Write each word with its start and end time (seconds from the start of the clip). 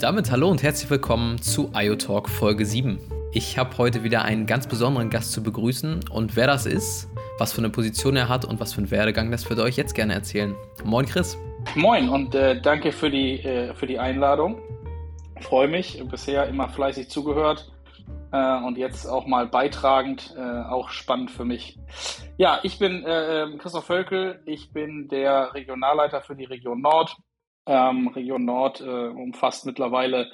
Und 0.00 0.04
damit 0.04 0.30
hallo 0.30 0.48
und 0.48 0.62
herzlich 0.62 0.88
willkommen 0.88 1.42
zu 1.42 1.72
IoTalk 1.74 2.30
Folge 2.30 2.64
7. 2.64 2.98
Ich 3.34 3.58
habe 3.58 3.76
heute 3.76 4.02
wieder 4.02 4.22
einen 4.22 4.46
ganz 4.46 4.66
besonderen 4.66 5.10
Gast 5.10 5.32
zu 5.32 5.42
begrüßen 5.42 6.08
und 6.08 6.36
wer 6.36 6.46
das 6.46 6.64
ist, 6.64 7.10
was 7.36 7.52
für 7.52 7.58
eine 7.58 7.68
Position 7.68 8.16
er 8.16 8.30
hat 8.30 8.46
und 8.46 8.60
was 8.60 8.72
für 8.72 8.78
einen 8.78 8.90
Werdegang, 8.90 9.30
das 9.30 9.50
würde 9.50 9.62
euch 9.62 9.76
jetzt 9.76 9.94
gerne 9.94 10.14
erzählen. 10.14 10.56
Moin 10.84 11.04
Chris. 11.04 11.36
Moin 11.74 12.08
und 12.08 12.34
äh, 12.34 12.58
danke 12.62 12.92
für 12.92 13.10
die, 13.10 13.40
äh, 13.40 13.74
für 13.74 13.86
die 13.86 13.98
Einladung. 13.98 14.62
Freue 15.42 15.68
mich, 15.68 16.02
bisher 16.10 16.48
immer 16.48 16.70
fleißig 16.70 17.10
zugehört 17.10 17.70
äh, 18.32 18.56
und 18.64 18.78
jetzt 18.78 19.04
auch 19.04 19.26
mal 19.26 19.48
beitragend, 19.48 20.34
äh, 20.34 20.40
auch 20.40 20.88
spannend 20.88 21.30
für 21.30 21.44
mich. 21.44 21.78
Ja, 22.38 22.60
ich 22.62 22.78
bin 22.78 23.04
äh, 23.04 23.42
ähm, 23.42 23.58
Christoph 23.58 23.84
Völkel, 23.84 24.40
ich 24.46 24.72
bin 24.72 25.08
der 25.08 25.52
Regionalleiter 25.52 26.22
für 26.22 26.36
die 26.36 26.46
Region 26.46 26.80
Nord. 26.80 27.18
Ähm, 27.66 28.08
Region 28.08 28.44
Nord 28.44 28.80
äh, 28.80 28.84
umfasst 28.84 29.66
mittlerweile 29.66 30.30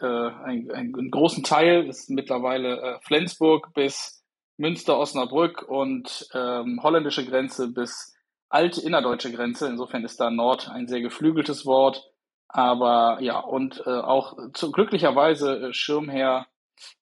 äh, 0.00 0.06
einen, 0.06 0.70
einen, 0.70 1.10
großen 1.10 1.44
Teil, 1.44 1.86
ist 1.86 2.10
mittlerweile 2.10 2.80
äh, 2.80 2.98
Flensburg 3.02 3.72
bis 3.74 4.24
Münster, 4.56 4.98
Osnabrück 4.98 5.62
und 5.62 6.28
ähm, 6.34 6.80
holländische 6.82 7.24
Grenze 7.24 7.72
bis 7.72 8.14
alte 8.48 8.80
innerdeutsche 8.80 9.32
Grenze. 9.32 9.66
Insofern 9.68 10.04
ist 10.04 10.20
da 10.20 10.30
Nord 10.30 10.68
ein 10.68 10.86
sehr 10.86 11.00
geflügeltes 11.00 11.66
Wort. 11.66 12.04
Aber 12.48 13.18
ja, 13.20 13.40
und 13.40 13.82
äh, 13.84 13.90
auch 13.90 14.36
zu, 14.52 14.70
glücklicherweise 14.70 15.72
Schirmherr 15.72 16.46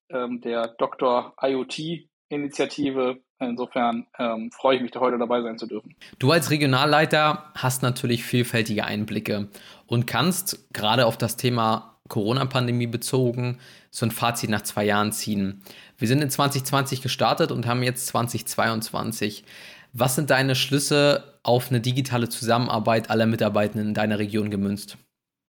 ähm, 0.09 0.41
der 0.41 0.69
Dr. 0.79 1.35
IoT-Initiative. 1.41 3.23
Insofern 3.48 4.06
ähm, 4.19 4.51
freue 4.52 4.77
ich 4.77 4.82
mich, 4.82 4.91
da 4.91 5.01
heute 5.01 5.19
dabei 5.19 5.42
sein 5.42 5.59
zu 5.59 5.66
dürfen. 5.66 5.95
Du 6.19 6.30
als 6.30 6.51
Regionalleiter 6.51 7.51
hast 7.55 7.82
natürlich 7.82 8.24
vielfältige 8.24 8.84
Einblicke 8.84 9.49
und 9.87 10.07
kannst 10.07 10.73
gerade 10.73 11.07
auf 11.07 11.16
das 11.16 11.37
Thema 11.37 11.96
Corona-Pandemie 12.09 12.88
bezogen 12.88 13.59
so 13.90 14.07
ein 14.07 14.10
Fazit 14.10 14.51
nach 14.51 14.62
zwei 14.62 14.84
Jahren 14.84 15.12
ziehen. 15.12 15.62
Wir 15.99 16.09
sind 16.09 16.23
in 16.23 16.30
2020 16.30 17.02
gestartet 17.02 17.52
und 17.52 17.66
haben 17.66 17.82
jetzt 17.82 18.07
2022. 18.09 19.45
Was 19.93 20.15
sind 20.15 20.30
deine 20.30 20.54
Schlüsse 20.54 21.38
auf 21.43 21.71
eine 21.71 21.80
digitale 21.80 22.29
Zusammenarbeit 22.29 23.10
aller 23.10 23.27
Mitarbeitenden 23.27 23.88
in 23.88 23.95
deiner 23.95 24.18
Region 24.18 24.51
gemünzt? 24.51 24.96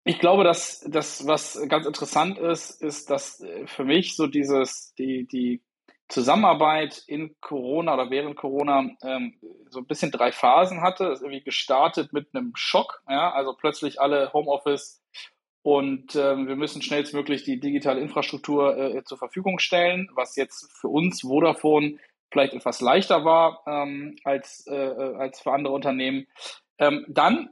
Ich 0.03 0.19
glaube, 0.19 0.44
dass 0.44 0.85
das, 0.88 1.27
was 1.27 1.59
ganz 1.67 1.85
interessant 1.85 2.38
ist, 2.38 2.81
ist, 2.81 3.09
dass 3.09 3.41
äh, 3.41 3.67
für 3.67 3.83
mich 3.83 4.16
so 4.16 4.25
dieses, 4.27 4.94
die, 4.97 5.27
die 5.27 5.61
Zusammenarbeit 6.09 7.03
in 7.08 7.36
Corona 7.41 7.94
oder 7.94 8.09
während 8.09 8.38
Corona 8.38 8.89
ähm, 9.03 9.36
so 9.69 9.80
ein 9.80 9.88
bisschen 9.88 10.11
drei 10.11 10.31
Phasen 10.31 10.81
hatte. 10.81 11.05
Das 11.05 11.19
ist 11.19 11.23
irgendwie 11.23 11.44
gestartet 11.44 12.13
mit 12.13 12.33
einem 12.33 12.53
Schock, 12.55 13.02
ja, 13.09 13.31
also 13.31 13.53
plötzlich 13.53 14.00
alle 14.00 14.31
Homeoffice 14.33 15.02
und 15.67 16.16
ähm, 16.16 16.47
wir 16.47 16.55
müssen 16.55 16.81
schnellstmöglich 16.81 17.44
die 17.44 17.59
digitale 17.59 18.00
Infrastruktur 18.00 18.78
äh, 18.78 19.03
zur 19.03 19.17
Verfügung 19.17 19.59
stellen, 19.59 20.09
was 20.13 20.38
jetzt 20.38 20.72
für 20.72 20.88
uns 20.88 21.23
Vodafone 21.23 21.97
vielleicht 22.31 22.53
etwas 22.53 22.80
leichter 22.80 23.25
war 23.25 23.63
ähm, 23.67 24.16
als, 24.23 24.66
äh, 24.67 24.73
äh 24.73 25.16
als 25.17 25.41
für 25.41 25.52
andere 25.52 25.73
Unternehmen. 25.73 26.25
Ähm, 26.80 27.05
dann 27.09 27.50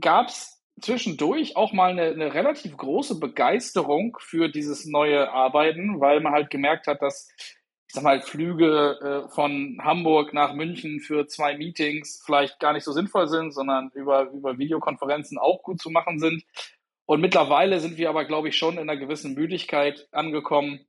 gab 0.00 0.30
es 0.30 0.64
zwischendurch 0.80 1.56
auch 1.56 1.72
mal 1.72 1.90
eine, 1.90 2.06
eine 2.06 2.34
relativ 2.34 2.76
große 2.76 3.20
Begeisterung 3.20 4.16
für 4.20 4.48
dieses 4.48 4.84
neue 4.84 5.30
Arbeiten, 5.30 6.00
weil 6.00 6.18
man 6.20 6.32
halt 6.32 6.50
gemerkt 6.50 6.88
hat, 6.88 7.02
dass 7.02 7.28
ich 7.94 7.96
sag 7.96 8.02
mal, 8.02 8.20
Flüge 8.22 8.98
äh, 9.28 9.28
von 9.32 9.78
Hamburg 9.80 10.34
nach 10.34 10.52
München 10.52 10.98
für 10.98 11.28
zwei 11.28 11.56
Meetings 11.56 12.20
vielleicht 12.26 12.58
gar 12.58 12.72
nicht 12.72 12.82
so 12.82 12.90
sinnvoll 12.90 13.28
sind, 13.28 13.52
sondern 13.54 13.92
über, 13.94 14.32
über 14.32 14.58
Videokonferenzen 14.58 15.38
auch 15.38 15.62
gut 15.62 15.80
zu 15.80 15.90
machen 15.90 16.18
sind. 16.18 16.42
Und 17.06 17.20
mittlerweile 17.20 17.78
sind 17.78 17.96
wir 17.96 18.08
aber, 18.08 18.24
glaube 18.24 18.48
ich, 18.48 18.56
schon 18.56 18.74
in 18.74 18.90
einer 18.90 18.96
gewissen 18.96 19.34
Müdigkeit 19.34 20.08
angekommen. 20.10 20.80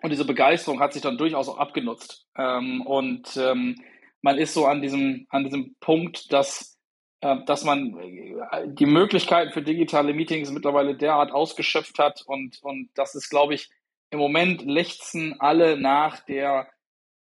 Und 0.00 0.10
diese 0.10 0.24
Begeisterung 0.24 0.78
hat 0.78 0.92
sich 0.92 1.02
dann 1.02 1.18
durchaus 1.18 1.48
auch 1.48 1.58
abgenutzt. 1.58 2.28
Ähm, 2.38 2.82
und 2.82 3.36
ähm, 3.36 3.82
man 4.20 4.38
ist 4.38 4.54
so 4.54 4.66
an 4.66 4.80
diesem, 4.80 5.26
an 5.28 5.42
diesem 5.42 5.74
Punkt, 5.80 6.32
dass 6.32 6.78
äh, 7.20 7.44
dass 7.46 7.64
man 7.64 7.98
äh, 7.98 8.68
die 8.68 8.86
Möglichkeiten 8.86 9.50
für 9.50 9.62
digitale 9.62 10.14
Meetings 10.14 10.52
mittlerweile 10.52 10.96
derart 10.96 11.32
ausgeschöpft 11.32 11.98
hat 11.98 12.22
und, 12.24 12.62
und 12.62 12.90
das 12.94 13.16
ist, 13.16 13.28
glaube 13.28 13.54
ich, 13.54 13.70
im 14.12 14.18
Moment 14.18 14.62
lechzen 14.62 15.40
alle 15.40 15.76
nach 15.76 16.20
der 16.20 16.68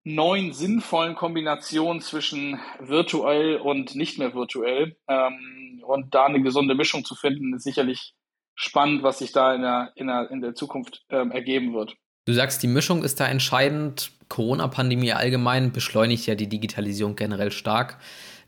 neuen 0.05 0.53
sinnvollen 0.53 1.13
Kombination 1.13 2.01
zwischen 2.01 2.59
virtuell 2.79 3.57
und 3.57 3.95
nicht 3.95 4.17
mehr 4.17 4.33
virtuell. 4.33 4.95
Ähm, 5.07 5.83
und 5.85 6.15
da 6.15 6.25
eine 6.25 6.41
gesunde 6.41 6.73
Mischung 6.73 7.03
zu 7.03 7.15
finden, 7.15 7.53
ist 7.53 7.63
sicherlich 7.63 8.13
spannend, 8.55 9.03
was 9.03 9.19
sich 9.19 9.31
da 9.33 9.53
in 9.53 9.61
der, 9.61 9.91
in 9.95 10.07
der, 10.07 10.31
in 10.31 10.41
der 10.41 10.55
Zukunft 10.55 11.03
ähm, 11.09 11.31
ergeben 11.31 11.73
wird. 11.73 11.95
Du 12.25 12.33
sagst, 12.33 12.63
die 12.63 12.67
Mischung 12.67 13.03
ist 13.03 13.19
da 13.19 13.27
entscheidend. 13.27 14.11
Corona-Pandemie 14.29 15.11
allgemein 15.11 15.71
beschleunigt 15.71 16.27
ja 16.27 16.35
die 16.35 16.47
Digitalisierung 16.47 17.15
generell 17.15 17.51
stark 17.51 17.97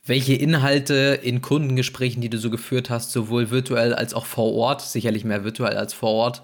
welche 0.03 0.33
Inhalte 0.33 1.19
in 1.21 1.41
Kundengesprächen, 1.41 2.21
die 2.21 2.29
du 2.29 2.37
so 2.37 2.49
geführt 2.49 2.89
hast, 2.89 3.11
sowohl 3.11 3.51
virtuell 3.51 3.93
als 3.93 4.13
auch 4.13 4.25
vor 4.25 4.53
Ort, 4.53 4.81
sicherlich 4.81 5.23
mehr 5.25 5.43
virtuell 5.43 5.77
als 5.77 5.93
vor 5.93 6.09
Ort, 6.09 6.41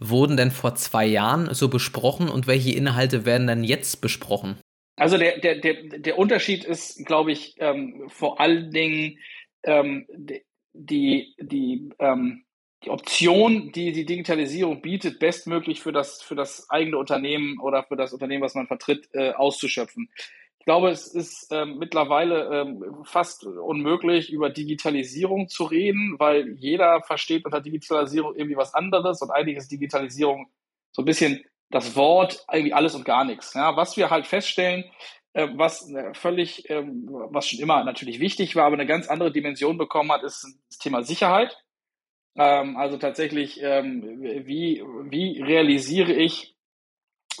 wurden 0.00 0.36
denn 0.36 0.50
vor 0.50 0.74
zwei 0.74 1.06
Jahren 1.06 1.52
so 1.54 1.68
besprochen 1.68 2.28
und 2.28 2.46
welche 2.46 2.74
Inhalte 2.74 3.24
werden 3.24 3.46
denn 3.46 3.64
jetzt 3.64 4.00
besprochen? 4.00 4.58
Also 4.96 5.16
der, 5.16 5.38
der, 5.38 5.60
der, 5.60 5.74
der 5.98 6.18
Unterschied 6.18 6.64
ist, 6.64 7.06
glaube 7.06 7.32
ich, 7.32 7.54
ähm, 7.58 8.08
vor 8.08 8.40
allen 8.40 8.70
Dingen 8.70 9.18
ähm, 9.62 10.06
die, 10.72 11.34
die, 11.38 11.90
ähm, 11.98 12.44
die 12.84 12.90
Option, 12.90 13.72
die 13.72 13.92
die 13.92 14.06
Digitalisierung 14.06 14.82
bietet, 14.82 15.18
bestmöglich 15.18 15.80
für 15.80 15.92
das, 15.92 16.22
für 16.22 16.34
das 16.34 16.68
eigene 16.70 16.98
Unternehmen 16.98 17.58
oder 17.60 17.84
für 17.84 17.96
das 17.96 18.12
Unternehmen, 18.12 18.42
was 18.42 18.54
man 18.54 18.66
vertritt, 18.66 19.08
äh, 19.12 19.32
auszuschöpfen. 19.32 20.10
Glaube, 20.70 20.90
es 20.90 21.08
ist 21.08 21.48
ähm, 21.50 21.78
mittlerweile 21.78 22.60
ähm, 22.60 23.02
fast 23.02 23.44
unmöglich, 23.44 24.30
über 24.30 24.50
Digitalisierung 24.50 25.48
zu 25.48 25.64
reden, 25.64 26.14
weil 26.20 26.54
jeder 26.58 27.02
versteht 27.02 27.44
unter 27.44 27.60
Digitalisierung 27.60 28.36
irgendwie 28.36 28.56
was 28.56 28.72
anderes 28.72 29.20
und 29.20 29.32
eigentlich 29.32 29.56
ist 29.56 29.72
Digitalisierung 29.72 30.48
so 30.92 31.02
ein 31.02 31.06
bisschen 31.06 31.44
das 31.70 31.96
Wort 31.96 32.46
irgendwie 32.52 32.72
alles 32.72 32.94
und 32.94 33.04
gar 33.04 33.24
nichts. 33.24 33.54
Ja, 33.54 33.74
was 33.76 33.96
wir 33.96 34.10
halt 34.10 34.28
feststellen, 34.28 34.84
äh, 35.32 35.48
was 35.54 35.90
äh, 35.90 36.14
völlig, 36.14 36.70
äh, 36.70 36.84
was 36.86 37.48
schon 37.48 37.58
immer 37.58 37.82
natürlich 37.82 38.20
wichtig 38.20 38.54
war, 38.54 38.66
aber 38.66 38.74
eine 38.74 38.86
ganz 38.86 39.08
andere 39.08 39.32
Dimension 39.32 39.76
bekommen 39.76 40.12
hat, 40.12 40.22
ist 40.22 40.46
das 40.68 40.78
Thema 40.78 41.02
Sicherheit. 41.02 41.58
Ähm, 42.36 42.76
also 42.76 42.96
tatsächlich, 42.96 43.60
ähm, 43.60 44.22
wie, 44.46 44.84
wie 45.10 45.42
realisiere 45.42 46.12
ich 46.12 46.54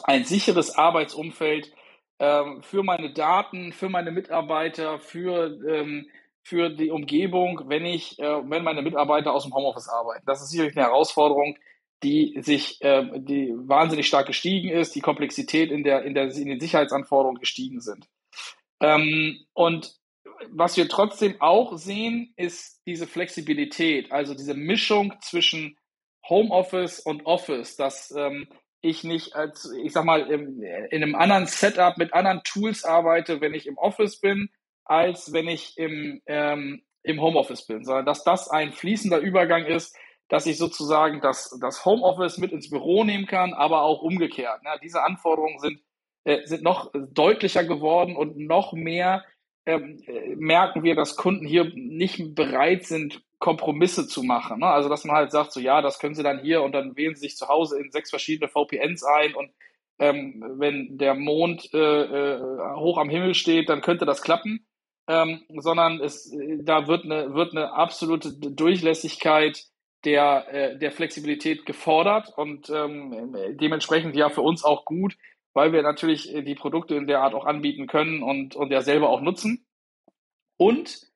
ein 0.02 0.24
sicheres 0.24 0.74
Arbeitsumfeld, 0.74 1.70
ähm, 2.20 2.62
für 2.62 2.82
meine 2.82 3.12
Daten, 3.12 3.72
für 3.72 3.88
meine 3.88 4.12
Mitarbeiter, 4.12 4.98
für, 4.98 5.58
ähm, 5.66 6.06
für 6.42 6.68
die 6.68 6.90
Umgebung, 6.90 7.62
wenn 7.66 7.86
ich, 7.86 8.18
äh, 8.18 8.50
wenn 8.50 8.62
meine 8.62 8.82
Mitarbeiter 8.82 9.32
aus 9.32 9.44
dem 9.44 9.54
Homeoffice 9.54 9.88
arbeiten. 9.88 10.24
Das 10.26 10.42
ist 10.42 10.50
sicherlich 10.50 10.76
eine 10.76 10.86
Herausforderung, 10.86 11.58
die 12.02 12.38
sich, 12.42 12.80
äh, 12.82 13.04
die 13.20 13.52
wahnsinnig 13.56 14.06
stark 14.06 14.26
gestiegen 14.26 14.68
ist, 14.68 14.94
die 14.94 15.00
Komplexität 15.00 15.70
in 15.70 15.82
der, 15.82 16.04
in 16.04 16.14
der, 16.14 16.30
in 16.30 16.48
den 16.48 16.60
Sicherheitsanforderungen 16.60 17.40
gestiegen 17.40 17.80
sind. 17.80 18.06
Ähm, 18.80 19.44
und 19.54 19.94
was 20.50 20.76
wir 20.76 20.88
trotzdem 20.88 21.40
auch 21.40 21.76
sehen, 21.76 22.32
ist 22.36 22.82
diese 22.86 23.06
Flexibilität, 23.06 24.12
also 24.12 24.34
diese 24.34 24.54
Mischung 24.54 25.14
zwischen 25.22 25.76
Homeoffice 26.28 27.00
und 27.00 27.24
Office, 27.26 27.76
dass 27.76 28.10
ähm, 28.16 28.46
ich 28.82 29.04
nicht 29.04 29.34
als, 29.34 29.70
ich 29.82 29.92
sag 29.92 30.04
mal, 30.04 30.30
im, 30.30 30.62
in 30.62 31.02
einem 31.02 31.14
anderen 31.14 31.46
Setup 31.46 31.98
mit 31.98 32.14
anderen 32.14 32.42
Tools 32.44 32.84
arbeite, 32.84 33.40
wenn 33.40 33.54
ich 33.54 33.66
im 33.66 33.78
Office 33.78 34.20
bin, 34.20 34.50
als 34.84 35.32
wenn 35.32 35.48
ich 35.48 35.76
im, 35.76 36.22
ähm, 36.26 36.82
im 37.02 37.20
Homeoffice 37.20 37.66
bin, 37.66 37.84
sondern 37.84 38.06
dass 38.06 38.24
das 38.24 38.48
ein 38.48 38.72
fließender 38.72 39.18
Übergang 39.18 39.64
ist, 39.64 39.96
dass 40.28 40.46
ich 40.46 40.58
sozusagen 40.58 41.20
das, 41.20 41.56
das 41.60 41.84
Homeoffice 41.84 42.38
mit 42.38 42.52
ins 42.52 42.70
Büro 42.70 43.04
nehmen 43.04 43.26
kann, 43.26 43.52
aber 43.52 43.82
auch 43.82 44.02
umgekehrt. 44.02 44.62
Ne? 44.62 44.70
Diese 44.82 45.02
Anforderungen 45.02 45.58
sind, 45.58 45.80
äh, 46.24 46.46
sind 46.46 46.62
noch 46.62 46.90
deutlicher 46.92 47.64
geworden 47.64 48.16
und 48.16 48.38
noch 48.38 48.72
mehr 48.72 49.24
ähm, 49.66 50.02
äh, 50.06 50.34
merken 50.36 50.82
wir, 50.82 50.94
dass 50.94 51.16
Kunden 51.16 51.46
hier 51.46 51.70
nicht 51.74 52.34
bereit 52.34 52.84
sind, 52.84 53.22
Kompromisse 53.38 54.06
zu 54.06 54.22
machen. 54.22 54.60
Ne? 54.60 54.66
Also 54.66 54.88
dass 54.88 55.04
man 55.04 55.16
halt 55.16 55.32
sagt, 55.32 55.52
so 55.52 55.60
ja, 55.60 55.82
das 55.82 55.98
können 55.98 56.14
sie 56.14 56.22
dann 56.22 56.40
hier 56.40 56.62
und 56.62 56.72
dann 56.72 56.96
wählen 56.96 57.14
sie 57.14 57.22
sich 57.22 57.36
zu 57.36 57.48
Hause 57.48 57.80
in 57.80 57.90
sechs 57.90 58.10
verschiedene 58.10 58.48
VPNs 58.48 59.02
ein 59.04 59.34
und 59.34 59.50
ähm, 59.98 60.42
wenn 60.56 60.96
der 60.96 61.14
Mond 61.14 61.72
äh, 61.74 61.78
äh, 61.78 62.40
hoch 62.76 62.96
am 62.96 63.10
Himmel 63.10 63.34
steht, 63.34 63.68
dann 63.68 63.82
könnte 63.82 64.06
das 64.06 64.22
klappen. 64.22 64.66
Ähm, 65.06 65.42
sondern 65.56 66.00
es, 66.00 66.32
da 66.60 66.86
wird 66.86 67.04
eine, 67.04 67.34
wird 67.34 67.52
eine 67.52 67.72
absolute 67.72 68.32
Durchlässigkeit 68.32 69.64
der, 70.04 70.46
äh, 70.52 70.78
der 70.78 70.92
Flexibilität 70.92 71.66
gefordert 71.66 72.32
und 72.36 72.70
ähm, 72.70 73.34
dementsprechend 73.60 74.14
ja 74.16 74.30
für 74.30 74.42
uns 74.42 74.64
auch 74.64 74.84
gut, 74.84 75.16
weil 75.52 75.72
wir 75.72 75.82
natürlich 75.82 76.32
die 76.32 76.54
Produkte 76.54 76.94
in 76.94 77.06
der 77.06 77.20
Art 77.20 77.34
auch 77.34 77.44
anbieten 77.44 77.86
können 77.86 78.22
und, 78.22 78.56
und 78.56 78.70
ja 78.70 78.82
selber 78.82 79.08
auch 79.08 79.20
nutzen. 79.20 79.66
Und 80.56 81.10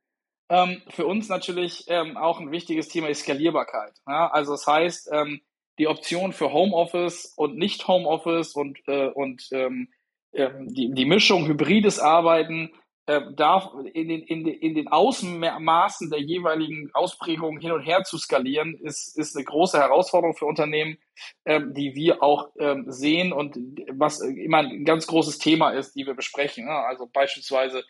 ähm, 0.49 0.83
für 0.89 1.07
uns 1.07 1.29
natürlich 1.29 1.85
ähm, 1.89 2.17
auch 2.17 2.41
ein 2.41 2.51
wichtiges 2.51 2.89
Thema 2.89 3.09
ist 3.09 3.21
Skalierbarkeit. 3.21 3.93
Ja? 4.07 4.29
Also 4.29 4.53
das 4.53 4.67
heißt, 4.67 5.11
ähm, 5.13 5.41
die 5.79 5.89
Option 5.89 6.33
für 6.33 6.53
Homeoffice 6.53 7.33
und 7.37 7.57
nicht 7.57 7.89
Homeoffice 7.89 8.55
und, 8.55 8.79
äh, 8.87 9.09
und 9.09 9.49
ähm, 9.53 9.89
ähm, 10.33 10.73
die, 10.73 10.93
die 10.93 11.05
Mischung 11.05 11.47
hybrides 11.47 11.99
Arbeiten 11.99 12.71
äh, 12.71 12.79
darf 13.07 13.71
in 13.93 14.09
den, 14.09 14.23
in, 14.23 14.45
den, 14.45 14.55
in 14.55 14.75
den 14.75 14.89
Ausmaßen 14.89 16.09
der 16.09 16.21
jeweiligen 16.21 16.91
Ausprägungen 16.95 17.61
hin 17.61 17.73
und 17.73 17.83
her 17.83 18.03
zu 18.05 18.17
skalieren, 18.17 18.75
ist, 18.83 19.19
ist 19.19 19.37
eine 19.37 19.45
große 19.45 19.79
Herausforderung 19.79 20.35
für 20.35 20.47
Unternehmen, 20.47 20.97
ähm, 21.45 21.75
die 21.75 21.95
wir 21.95 22.23
auch 22.23 22.49
ähm, 22.59 22.87
sehen 22.89 23.33
und 23.33 23.57
was 23.93 24.21
immer 24.21 24.59
ein 24.59 24.85
ganz 24.85 25.07
großes 25.07 25.39
Thema 25.39 25.71
ist, 25.71 25.95
die 25.95 26.07
wir 26.07 26.15
besprechen. 26.15 26.65
Ne? 26.65 26.73
Also 26.73 27.07
beispielsweise 27.07 27.85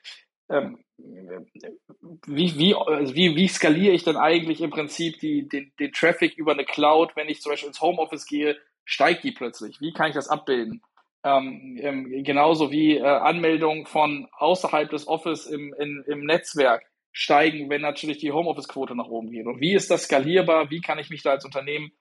ähm, 0.50 0.84
wie, 0.98 2.58
wie, 2.58 2.74
also 2.74 3.14
wie, 3.14 3.34
wie 3.36 3.48
skaliere 3.48 3.94
ich 3.94 4.04
denn 4.04 4.16
eigentlich 4.16 4.60
im 4.60 4.70
Prinzip 4.70 5.18
die, 5.20 5.48
den, 5.48 5.72
den 5.78 5.92
Traffic 5.92 6.36
über 6.36 6.52
eine 6.52 6.64
Cloud, 6.64 7.16
wenn 7.16 7.28
ich 7.28 7.40
zum 7.40 7.52
Beispiel 7.52 7.68
ins 7.68 7.80
Homeoffice 7.80 8.26
gehe, 8.26 8.58
steigt 8.84 9.24
die 9.24 9.32
plötzlich? 9.32 9.80
Wie 9.80 9.92
kann 9.92 10.08
ich 10.08 10.14
das 10.14 10.28
abbilden? 10.28 10.82
Ähm, 11.24 11.78
ähm, 11.80 12.22
genauso 12.22 12.70
wie 12.70 12.98
äh, 12.98 13.02
Anmeldungen 13.02 13.86
von 13.86 14.28
außerhalb 14.32 14.90
des 14.90 15.08
Office 15.08 15.46
im, 15.46 15.74
in, 15.80 16.04
im 16.06 16.26
Netzwerk 16.26 16.84
steigen, 17.12 17.70
wenn 17.70 17.80
natürlich 17.80 18.18
die 18.18 18.32
Homeoffice-Quote 18.32 18.94
nach 18.94 19.08
oben 19.08 19.30
geht. 19.30 19.46
Und 19.46 19.60
wie 19.60 19.72
ist 19.72 19.90
das 19.90 20.04
skalierbar? 20.04 20.70
Wie 20.70 20.82
kann 20.82 20.98
ich 20.98 21.08
mich 21.08 21.22
da 21.22 21.30
als 21.30 21.44
Unternehmen 21.44 21.92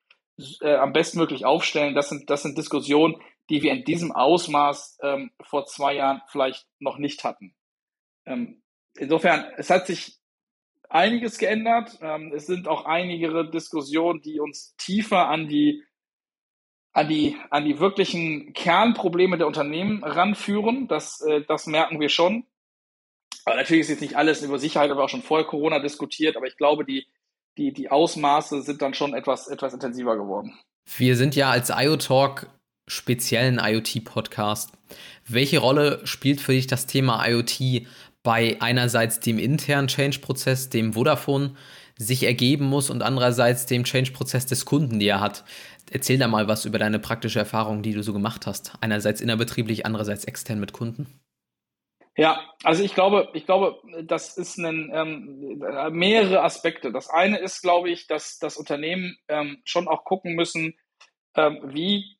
äh, 0.61 0.75
am 0.75 0.91
bestmöglich 0.91 1.45
aufstellen? 1.45 1.95
Das 1.95 2.09
sind, 2.09 2.29
das 2.29 2.43
sind 2.43 2.57
Diskussionen, 2.57 3.15
die 3.49 3.61
wir 3.61 3.71
in 3.71 3.85
diesem 3.85 4.11
Ausmaß 4.11 4.97
ähm, 5.01 5.31
vor 5.41 5.65
zwei 5.67 5.95
Jahren 5.95 6.21
vielleicht 6.27 6.67
noch 6.79 6.97
nicht 6.97 7.23
hatten. 7.23 7.55
Ähm, 8.25 8.61
insofern, 8.97 9.45
es 9.57 9.69
hat 9.69 9.87
sich 9.87 10.17
einiges 10.89 11.37
geändert. 11.37 11.97
Ähm, 12.01 12.33
es 12.33 12.45
sind 12.45 12.67
auch 12.67 12.85
einige 12.85 13.49
Diskussionen, 13.49 14.21
die 14.21 14.39
uns 14.39 14.75
tiefer 14.77 15.27
an 15.27 15.47
die, 15.47 15.83
an 16.93 17.09
die, 17.09 17.35
an 17.49 17.65
die 17.65 17.79
wirklichen 17.79 18.53
Kernprobleme 18.53 19.37
der 19.37 19.47
Unternehmen 19.47 20.03
ranführen. 20.03 20.87
Das, 20.87 21.21
äh, 21.21 21.41
das 21.47 21.65
merken 21.65 21.99
wir 21.99 22.09
schon. 22.09 22.45
Aber 23.45 23.55
natürlich 23.55 23.81
ist 23.81 23.89
jetzt 23.89 24.01
nicht 24.01 24.15
alles 24.15 24.41
über 24.41 24.59
Sicherheit, 24.59 24.91
aber 24.91 25.03
auch 25.03 25.09
schon 25.09 25.23
vor 25.23 25.45
Corona 25.45 25.79
diskutiert. 25.79 26.37
Aber 26.37 26.45
ich 26.45 26.55
glaube, 26.55 26.85
die, 26.85 27.07
die, 27.57 27.73
die 27.73 27.91
Ausmaße 27.91 28.61
sind 28.61 28.81
dann 28.81 28.93
schon 28.93 29.13
etwas, 29.13 29.47
etwas 29.47 29.73
intensiver 29.73 30.15
geworden. 30.15 30.57
Wir 30.97 31.15
sind 31.15 31.35
ja 31.35 31.49
als 31.49 31.69
IoTalk 31.69 32.47
speziellen 32.87 33.59
IoT-Podcast. 33.59 34.71
Welche 35.27 35.59
Rolle 35.59 36.05
spielt 36.05 36.41
für 36.41 36.51
dich 36.51 36.67
das 36.67 36.85
Thema 36.85 37.25
IoT 37.25 37.87
bei 38.23 38.57
einerseits 38.59 39.19
dem 39.19 39.39
internen 39.39 39.87
Change-Prozess, 39.87 40.69
dem 40.69 40.93
Vodafone 40.93 41.55
sich 41.97 42.23
ergeben 42.23 42.65
muss 42.65 42.89
und 42.89 43.01
andererseits 43.01 43.65
dem 43.65 43.83
Change-Prozess 43.83 44.45
des 44.45 44.65
Kunden, 44.65 44.99
die 44.99 45.07
er 45.07 45.21
hat. 45.21 45.43
Erzähl 45.91 46.17
da 46.17 46.27
mal 46.27 46.47
was 46.47 46.65
über 46.65 46.79
deine 46.79 46.99
praktische 46.99 47.39
Erfahrung, 47.39 47.81
die 47.81 47.93
du 47.93 48.01
so 48.03 48.13
gemacht 48.13 48.47
hast. 48.47 48.73
Einerseits 48.81 49.21
innerbetrieblich, 49.21 49.85
andererseits 49.85 50.25
extern 50.25 50.59
mit 50.59 50.73
Kunden. 50.73 51.19
Ja, 52.15 52.41
also 52.63 52.83
ich 52.83 52.93
glaube, 52.93 53.29
ich 53.33 53.45
glaube, 53.45 53.81
das 54.03 54.37
ist 54.37 54.57
ein, 54.57 54.91
ähm, 54.93 55.63
mehrere 55.91 56.43
Aspekte. 56.43 56.91
Das 56.91 57.09
eine 57.09 57.39
ist, 57.39 57.61
glaube 57.61 57.89
ich, 57.89 58.05
dass 58.05 58.37
das 58.37 58.57
Unternehmen 58.57 59.17
ähm, 59.27 59.61
schon 59.65 59.87
auch 59.87 60.03
gucken 60.03 60.35
müssen, 60.35 60.75
ähm, 61.35 61.59
wie 61.65 62.17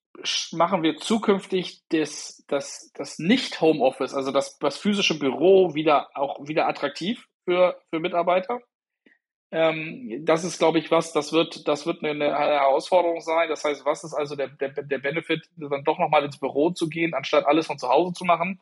machen 0.51 0.83
wir 0.83 0.97
zukünftig 0.97 1.83
das, 1.89 2.43
das, 2.47 2.91
das 2.93 3.19
Nicht-Homeoffice, 3.19 4.13
also 4.13 4.31
das, 4.31 4.57
das 4.59 4.77
physische 4.77 5.17
Büro 5.17 5.73
wieder 5.73 6.09
auch 6.15 6.47
wieder 6.47 6.67
attraktiv 6.67 7.27
für, 7.45 7.79
für 7.89 7.99
Mitarbeiter. 7.99 8.61
Ähm, 9.53 10.25
das 10.25 10.43
ist, 10.43 10.57
glaube 10.57 10.79
ich, 10.79 10.89
was, 10.89 11.13
das 11.13 11.31
wird, 11.31 11.67
das 11.67 11.85
wird 11.85 12.03
eine, 12.03 12.25
Herausforderung 12.25 13.21
sein. 13.21 13.49
Das 13.49 13.63
heißt, 13.63 13.85
was 13.85 14.03
ist 14.03 14.15
also 14.15 14.35
der, 14.35 14.47
der, 14.47 14.69
der 14.69 14.97
Benefit, 14.97 15.47
dann 15.57 15.83
doch 15.83 15.99
nochmal 15.99 16.25
ins 16.25 16.39
Büro 16.39 16.71
zu 16.71 16.89
gehen, 16.89 17.13
anstatt 17.13 17.45
alles 17.45 17.67
von 17.67 17.77
zu 17.77 17.87
Hause 17.87 18.13
zu 18.13 18.25
machen? 18.25 18.59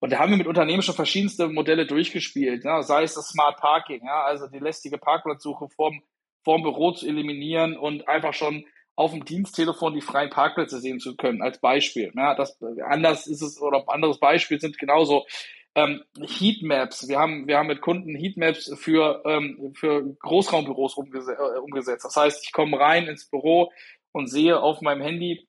Und 0.00 0.10
da 0.10 0.18
haben 0.18 0.30
wir 0.30 0.38
mit 0.38 0.46
Unternehmen 0.46 0.82
schon 0.82 0.94
verschiedenste 0.94 1.48
Modelle 1.48 1.86
durchgespielt, 1.86 2.64
ja, 2.64 2.82
sei 2.82 3.02
es 3.02 3.14
das 3.14 3.28
Smart 3.28 3.58
Parking, 3.58 4.04
ja, 4.06 4.24
also 4.24 4.48
die 4.48 4.58
lästige 4.58 4.96
Parkplatzsuche 4.96 5.68
vorm, 5.68 6.02
vorm 6.42 6.62
Büro 6.62 6.92
zu 6.92 7.06
eliminieren 7.06 7.76
und 7.76 8.08
einfach 8.08 8.32
schon 8.32 8.64
auf 8.96 9.12
dem 9.12 9.24
Diensttelefon 9.24 9.94
die 9.94 10.00
freien 10.00 10.30
Parkplätze 10.30 10.80
sehen 10.80 10.98
zu 10.98 11.14
können, 11.14 11.42
als 11.42 11.60
Beispiel. 11.60 12.10
Ja, 12.16 12.34
das, 12.34 12.58
anders 12.88 13.26
ist 13.26 13.42
es, 13.42 13.60
oder 13.60 13.84
anderes 13.86 14.18
Beispiel 14.18 14.58
sind 14.60 14.78
genauso 14.78 15.26
ähm, 15.74 16.02
Heatmaps. 16.20 17.08
Wir 17.08 17.18
haben, 17.18 17.46
wir 17.46 17.58
haben 17.58 17.68
mit 17.68 17.80
Kunden 17.80 18.14
Heatmaps 18.14 18.72
für, 18.76 19.22
ähm, 19.24 19.72
für 19.74 20.14
Großraumbüros 20.20 20.94
umgese 20.94 21.32
äh, 21.32 21.58
umgesetzt. 21.58 22.04
Das 22.04 22.16
heißt, 22.16 22.44
ich 22.44 22.52
komme 22.52 22.78
rein 22.78 23.06
ins 23.06 23.26
Büro 23.26 23.72
und 24.12 24.28
sehe 24.28 24.60
auf 24.60 24.80
meinem 24.80 25.02
Handy, 25.02 25.48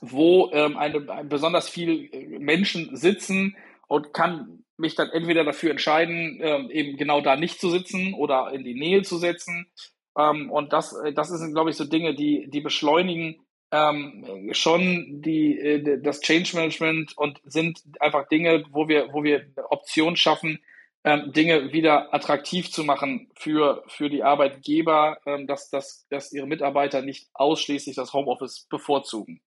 wo 0.00 0.50
ähm, 0.52 0.76
eine, 0.76 1.00
besonders 1.24 1.68
viel 1.68 2.08
äh, 2.12 2.38
Menschen 2.38 2.96
sitzen 2.96 3.56
und 3.86 4.12
kann 4.12 4.64
mich 4.76 4.94
dann 4.94 5.10
entweder 5.10 5.44
dafür 5.44 5.70
entscheiden, 5.70 6.38
ähm, 6.42 6.70
eben 6.70 6.96
genau 6.96 7.20
da 7.20 7.36
nicht 7.36 7.60
zu 7.60 7.70
sitzen 7.70 8.14
oder 8.14 8.52
in 8.52 8.64
die 8.64 8.74
Nähe 8.74 9.02
zu 9.02 9.16
setzen 9.16 9.70
ähm, 10.18 10.50
und 10.50 10.72
das, 10.72 10.92
äh, 10.92 11.12
das 11.12 11.28
sind, 11.28 11.54
glaube 11.54 11.70
ich, 11.70 11.76
so 11.76 11.84
Dinge, 11.84 12.14
die, 12.14 12.50
die 12.50 12.60
beschleunigen 12.60 13.40
ähm, 13.70 14.50
schon 14.52 15.20
die, 15.22 15.58
äh, 15.58 16.00
das 16.00 16.20
Change 16.20 16.56
Management 16.56 17.16
und 17.16 17.40
sind 17.44 17.82
einfach 18.00 18.28
Dinge, 18.28 18.64
wo 18.70 18.88
wir, 18.88 19.12
wo 19.12 19.22
wir 19.22 19.46
Optionen 19.70 20.16
schaffen, 20.16 20.58
ähm, 21.04 21.32
Dinge 21.32 21.72
wieder 21.72 22.12
attraktiv 22.12 22.70
zu 22.70 22.82
machen 22.84 23.30
für, 23.36 23.84
für 23.86 24.10
die 24.10 24.22
Arbeitgeber, 24.22 25.18
ähm, 25.26 25.46
dass, 25.46 25.70
dass, 25.70 26.06
dass 26.08 26.32
ihre 26.32 26.46
Mitarbeiter 26.46 27.02
nicht 27.02 27.28
ausschließlich 27.34 27.94
das 27.94 28.12
Homeoffice 28.12 28.66
bevorzugen. 28.68 29.40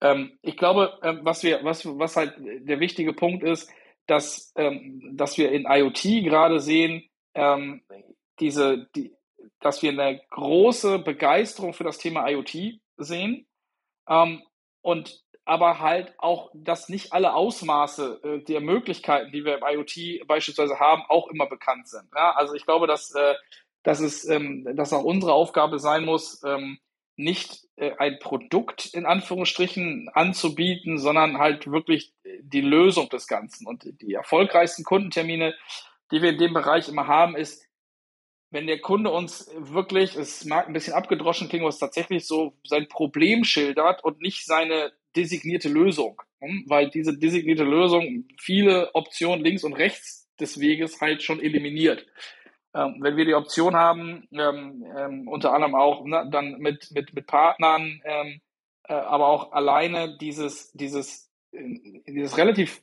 Ähm, 0.00 0.38
ich 0.42 0.56
glaube, 0.56 0.98
ähm, 1.02 1.20
was 1.22 1.42
wir, 1.42 1.64
was, 1.64 1.86
was 1.86 2.16
halt 2.16 2.34
der 2.38 2.80
wichtige 2.80 3.12
Punkt 3.12 3.44
ist, 3.44 3.70
dass, 4.06 4.52
ähm, 4.56 5.12
dass 5.14 5.38
wir 5.38 5.52
in 5.52 5.66
IoT 5.68 6.24
gerade 6.24 6.60
sehen, 6.60 7.04
diese, 8.40 8.88
die, 8.96 9.14
dass 9.60 9.82
wir 9.82 9.90
eine 9.90 10.20
große 10.30 10.98
Begeisterung 10.98 11.72
für 11.72 11.84
das 11.84 11.98
Thema 11.98 12.28
IoT 12.28 12.80
sehen 12.98 13.46
ähm, 14.08 14.42
und 14.82 15.22
aber 15.44 15.78
halt 15.78 16.12
auch, 16.18 16.50
dass 16.52 16.90
nicht 16.90 17.14
alle 17.14 17.32
Ausmaße 17.32 18.20
äh, 18.22 18.44
der 18.44 18.60
Möglichkeiten, 18.60 19.32
die 19.32 19.46
wir 19.46 19.56
im 19.56 19.64
IoT 19.66 20.26
beispielsweise 20.26 20.78
haben, 20.78 21.02
auch 21.08 21.28
immer 21.28 21.46
bekannt 21.46 21.88
sind. 21.88 22.04
Ja? 22.14 22.32
Also 22.32 22.52
ich 22.52 22.66
glaube, 22.66 22.86
dass, 22.86 23.14
äh, 23.14 23.34
dass 23.82 24.00
es 24.00 24.28
ähm, 24.28 24.68
dass 24.76 24.92
auch 24.92 25.04
unsere 25.04 25.32
Aufgabe 25.32 25.78
sein 25.78 26.04
muss, 26.04 26.42
ähm, 26.44 26.78
nicht 27.16 27.66
äh, 27.76 27.92
ein 27.98 28.18
Produkt 28.18 28.86
in 28.92 29.06
Anführungsstrichen 29.06 30.10
anzubieten, 30.12 30.98
sondern 30.98 31.38
halt 31.38 31.70
wirklich 31.70 32.12
die 32.40 32.60
Lösung 32.60 33.08
des 33.08 33.26
Ganzen. 33.26 33.66
Und 33.66 33.84
die 34.02 34.12
erfolgreichsten 34.12 34.84
Kundentermine, 34.84 35.54
die 36.12 36.22
wir 36.22 36.30
in 36.30 36.38
dem 36.38 36.52
Bereich 36.52 36.88
immer 36.88 37.06
haben, 37.06 37.36
ist, 37.36 37.67
wenn 38.50 38.66
der 38.66 38.80
Kunde 38.80 39.10
uns 39.10 39.50
wirklich, 39.56 40.16
es 40.16 40.44
mag 40.44 40.66
ein 40.66 40.72
bisschen 40.72 40.94
abgedroschen 40.94 41.48
klingen, 41.48 41.66
was 41.66 41.78
tatsächlich 41.78 42.26
so 42.26 42.54
sein 42.64 42.88
Problem 42.88 43.44
schildert 43.44 44.02
und 44.02 44.20
nicht 44.20 44.46
seine 44.46 44.92
designierte 45.16 45.68
Lösung. 45.68 46.20
Hm? 46.40 46.64
Weil 46.66 46.90
diese 46.90 47.16
designierte 47.16 47.64
Lösung 47.64 48.24
viele 48.38 48.94
Optionen 48.94 49.44
links 49.44 49.64
und 49.64 49.74
rechts 49.74 50.28
des 50.40 50.60
Weges 50.60 51.00
halt 51.00 51.22
schon 51.22 51.40
eliminiert. 51.40 52.06
Ähm, 52.74 52.96
wenn 53.00 53.16
wir 53.16 53.24
die 53.24 53.34
Option 53.34 53.74
haben, 53.74 54.28
ähm, 54.32 54.84
ähm, 54.96 55.28
unter 55.28 55.52
anderem 55.52 55.74
auch 55.74 56.04
ne, 56.04 56.28
dann 56.30 56.58
mit, 56.58 56.90
mit, 56.92 57.14
mit 57.14 57.26
Partnern, 57.26 58.00
ähm, 58.04 58.40
äh, 58.84 58.94
aber 58.94 59.28
auch 59.28 59.52
alleine 59.52 60.16
dieses, 60.18 60.72
dieses, 60.72 61.30
äh, 61.52 62.02
dieses 62.06 62.36
relativ 62.38 62.82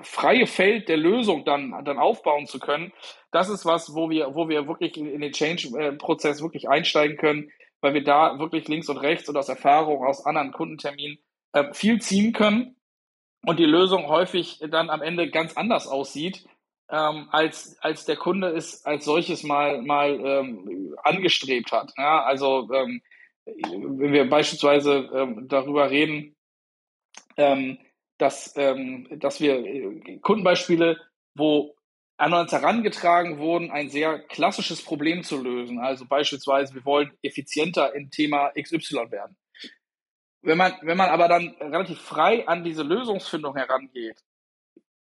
freie 0.00 0.46
Feld 0.46 0.88
der 0.88 0.96
Lösung 0.96 1.44
dann, 1.44 1.84
dann 1.84 1.98
aufbauen 1.98 2.46
zu 2.46 2.58
können, 2.58 2.92
das 3.30 3.48
ist 3.48 3.64
was, 3.64 3.94
wo 3.94 4.10
wir, 4.10 4.34
wo 4.34 4.48
wir 4.48 4.66
wirklich 4.66 4.96
in, 4.96 5.20
den 5.20 5.32
Change-Prozess 5.32 6.42
wirklich 6.42 6.68
einsteigen 6.68 7.16
können, 7.16 7.50
weil 7.80 7.94
wir 7.94 8.04
da 8.04 8.38
wirklich 8.38 8.68
links 8.68 8.88
und 8.88 8.98
rechts 8.98 9.28
und 9.28 9.36
aus 9.36 9.48
Erfahrung 9.48 10.04
aus 10.04 10.24
anderen 10.24 10.52
Kundenterminen 10.52 11.18
äh, 11.52 11.72
viel 11.74 12.00
ziehen 12.00 12.32
können 12.32 12.76
und 13.44 13.58
die 13.58 13.64
Lösung 13.64 14.06
häufig 14.06 14.60
dann 14.70 14.88
am 14.88 15.02
Ende 15.02 15.30
ganz 15.30 15.56
anders 15.56 15.86
aussieht, 15.86 16.44
ähm, 16.90 17.28
als, 17.30 17.76
als 17.80 18.04
der 18.04 18.16
Kunde 18.16 18.48
es 18.48 18.84
als 18.84 19.04
solches 19.04 19.42
mal, 19.42 19.82
mal 19.82 20.20
ähm, 20.24 20.94
angestrebt 21.02 21.72
hat. 21.72 21.92
Ja, 21.96 22.22
also 22.22 22.68
ähm, 22.72 23.02
wenn 23.44 24.12
wir 24.12 24.28
beispielsweise 24.28 25.10
ähm, 25.14 25.48
darüber 25.48 25.90
reden, 25.90 26.36
ähm, 27.36 27.78
dass, 28.22 28.54
ähm, 28.56 29.08
dass 29.18 29.40
wir 29.40 29.64
äh, 29.64 30.18
Kundenbeispiele, 30.20 30.96
wo 31.34 31.74
an 32.16 32.32
uns 32.32 32.52
herangetragen 32.52 33.38
wurden, 33.38 33.72
ein 33.72 33.90
sehr 33.90 34.20
klassisches 34.20 34.82
Problem 34.82 35.24
zu 35.24 35.42
lösen. 35.42 35.80
Also 35.80 36.06
beispielsweise, 36.06 36.72
wir 36.74 36.84
wollen 36.84 37.10
effizienter 37.22 37.94
im 37.96 38.10
Thema 38.10 38.52
XY 38.56 39.10
werden. 39.10 39.36
Wenn 40.40 40.56
man, 40.56 40.74
wenn 40.82 40.96
man 40.96 41.10
aber 41.10 41.26
dann 41.26 41.56
relativ 41.60 42.00
frei 42.00 42.46
an 42.46 42.62
diese 42.62 42.84
Lösungsfindung 42.84 43.56
herangeht, 43.56 44.22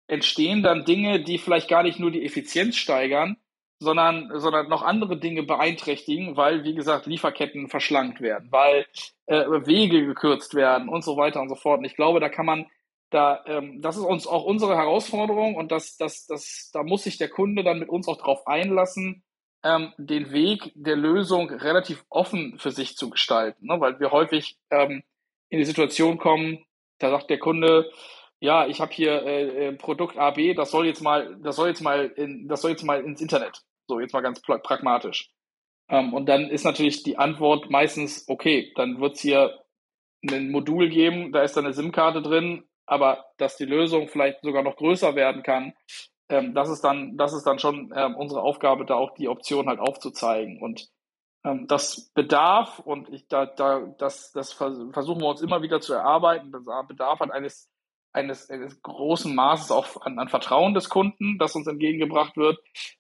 entstehen 0.07 0.63
dann 0.63 0.85
Dinge, 0.85 1.21
die 1.21 1.37
vielleicht 1.37 1.69
gar 1.69 1.83
nicht 1.83 1.99
nur 1.99 2.11
die 2.11 2.25
Effizienz 2.25 2.77
steigern, 2.77 3.37
sondern, 3.79 4.29
sondern 4.39 4.69
noch 4.69 4.83
andere 4.83 5.17
Dinge 5.17 5.43
beeinträchtigen, 5.43 6.37
weil, 6.37 6.63
wie 6.63 6.75
gesagt, 6.75 7.07
Lieferketten 7.07 7.67
verschlankt 7.67 8.21
werden, 8.21 8.51
weil 8.51 8.85
äh, 9.25 9.43
Wege 9.65 10.05
gekürzt 10.05 10.53
werden 10.53 10.87
und 10.87 11.03
so 11.03 11.17
weiter 11.17 11.41
und 11.41 11.49
so 11.49 11.55
fort. 11.55 11.79
Und 11.79 11.85
ich 11.85 11.95
glaube, 11.95 12.19
da 12.19 12.29
kann 12.29 12.45
man 12.45 12.67
da, 13.11 13.43
ähm, 13.45 13.81
das 13.81 13.97
ist 13.97 14.03
uns 14.03 14.25
auch 14.25 14.43
unsere 14.43 14.75
Herausforderung 14.75 15.55
und 15.55 15.71
das, 15.71 15.97
das, 15.97 16.25
das, 16.25 16.71
da 16.73 16.83
muss 16.83 17.03
sich 17.03 17.17
der 17.17 17.29
Kunde 17.29 17.63
dann 17.63 17.79
mit 17.79 17.89
uns 17.89 18.07
auch 18.07 18.17
drauf 18.17 18.47
einlassen, 18.47 19.23
ähm, 19.63 19.93
den 19.97 20.31
Weg 20.31 20.71
der 20.75 20.95
Lösung 20.95 21.49
relativ 21.49 22.03
offen 22.09 22.57
für 22.57 22.71
sich 22.71 22.95
zu 22.95 23.09
gestalten, 23.09 23.67
ne? 23.67 23.79
weil 23.79 23.99
wir 23.99 24.11
häufig 24.11 24.57
ähm, 24.71 25.03
in 25.49 25.59
die 25.59 25.65
Situation 25.65 26.17
kommen, 26.17 26.65
da 26.99 27.11
sagt 27.11 27.29
der 27.29 27.39
Kunde, 27.39 27.91
ja, 28.39 28.65
ich 28.65 28.81
habe 28.81 28.91
hier 28.91 29.23
äh, 29.23 29.67
äh 29.67 29.73
Produkt 29.73 30.17
A, 30.17 30.31
B, 30.31 30.53
das 30.53 30.71
soll 30.71 30.87
jetzt 30.87 31.01
mal, 31.01 31.37
das 31.43 31.57
soll 31.57 31.67
jetzt 31.67 31.81
mal, 31.81 32.05
in, 32.15 32.47
das 32.47 32.61
soll 32.61 32.71
jetzt 32.71 32.83
mal 32.83 33.03
ins 33.03 33.21
Internet. 33.21 33.61
So, 33.87 33.99
jetzt 33.99 34.13
mal 34.13 34.21
ganz 34.21 34.41
pragmatisch. 34.41 35.29
Ähm, 35.89 36.13
und 36.13 36.27
dann 36.27 36.49
ist 36.49 36.63
natürlich 36.63 37.03
die 37.03 37.17
Antwort 37.17 37.69
meistens, 37.69 38.25
okay, 38.27 38.71
dann 38.75 38.99
wird's 38.99 39.19
hier 39.19 39.59
ein 40.27 40.49
Modul 40.49 40.89
geben, 40.89 41.31
da 41.31 41.43
ist 41.43 41.57
dann 41.57 41.65
eine 41.65 41.73
SIM-Karte 41.73 42.21
drin, 42.21 42.63
aber 42.85 43.25
dass 43.37 43.57
die 43.57 43.65
Lösung 43.65 44.07
vielleicht 44.07 44.41
sogar 44.41 44.63
noch 44.63 44.75
größer 44.75 45.15
werden 45.15 45.43
kann, 45.43 45.73
ähm, 46.31 46.53
das 46.53 46.69
ist 46.69 46.81
dann, 46.81 47.17
das 47.17 47.33
ist 47.33 47.43
dann 47.43 47.59
schon 47.59 47.93
ähm, 47.95 48.15
unsere 48.15 48.41
Aufgabe, 48.41 48.85
da 48.85 48.95
auch 48.95 49.13
die 49.13 49.27
Option 49.27 49.67
halt 49.67 49.79
aufzuzeigen. 49.79 50.61
Und 50.61 50.89
ähm, 51.43 51.67
das 51.67 52.11
bedarf, 52.13 52.79
und 52.79 53.09
ich, 53.09 53.27
da, 53.27 53.45
da, 53.45 53.81
das, 53.97 54.31
das 54.31 54.53
versuchen 54.53 55.21
wir 55.21 55.27
uns 55.27 55.41
immer 55.41 55.61
wieder 55.61 55.81
zu 55.81 55.93
erarbeiten, 55.93 56.51
bedarf 56.51 57.19
halt 57.19 57.31
eines, 57.31 57.69
eines, 58.13 58.49
eines 58.49 58.81
großen 58.81 59.33
Maßes 59.33 59.71
auch 59.71 60.01
an, 60.01 60.19
an 60.19 60.29
Vertrauen 60.29 60.73
des 60.73 60.89
Kunden, 60.89 61.37
das 61.37 61.55
uns 61.55 61.67
entgegengebracht 61.67 62.37
wird, 62.37 62.59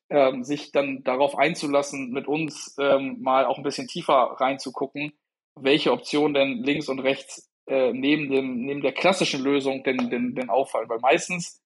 ähm, 0.09 0.43
sich 0.43 0.71
dann 0.71 1.03
darauf 1.03 1.37
einzulassen, 1.37 2.11
mit 2.11 2.27
uns 2.27 2.75
ähm, 2.79 3.21
mal 3.21 3.45
auch 3.45 3.57
ein 3.57 3.63
bisschen 3.63 3.87
tiefer 3.87 4.35
reinzugucken, 4.39 5.13
welche 5.55 5.91
Optionen 5.91 6.33
denn 6.33 6.63
links 6.63 6.89
und 6.89 6.99
rechts 6.99 7.50
äh, 7.71 7.93
neben, 7.93 8.29
dem, 8.29 8.65
neben 8.65 8.81
der 8.81 8.91
klassischen 8.91 9.41
Lösung 9.41 9.81
denn, 9.83 10.09
denn, 10.09 10.35
denn 10.35 10.49
auffallen. 10.49 10.89
Weil 10.89 10.99
meistens 10.99 11.61